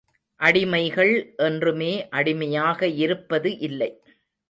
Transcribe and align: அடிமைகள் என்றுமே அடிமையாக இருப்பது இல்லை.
அடிமைகள் 0.39 1.11
என்றுமே 1.43 1.91
அடிமையாக 2.11 2.87
இருப்பது 2.97 3.57
இல்லை. 3.59 3.91